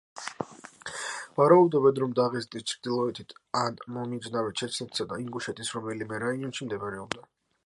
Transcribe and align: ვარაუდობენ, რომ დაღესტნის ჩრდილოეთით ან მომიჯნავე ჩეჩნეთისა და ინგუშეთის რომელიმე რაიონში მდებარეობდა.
ვარაუდობენ, 1.39 1.99
რომ 2.05 2.15
დაღესტნის 2.21 2.67
ჩრდილოეთით 2.73 3.37
ან 3.65 3.79
მომიჯნავე 3.99 4.55
ჩეჩნეთისა 4.63 5.11
და 5.13 5.23
ინგუშეთის 5.27 5.75
რომელიმე 5.81 6.25
რაიონში 6.27 6.71
მდებარეობდა. 6.73 7.29